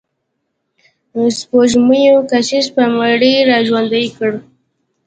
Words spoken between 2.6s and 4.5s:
به مړي را ژوندي کړي.